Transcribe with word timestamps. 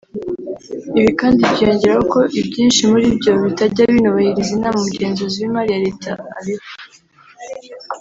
Ibi 0.99 1.11
kandi 1.19 1.39
byiyongeraho 1.51 2.03
ko 2.13 2.19
ibyinshi 2.39 2.81
muri 2.91 3.05
byo 3.17 3.31
bitajya 3.43 3.83
binubahiriza 3.93 4.51
inama 4.57 4.77
umugenzuzi 4.79 5.37
w’Imari 5.41 5.69
ya 5.75 5.81
Leta 5.85 6.11
abiha 6.37 6.67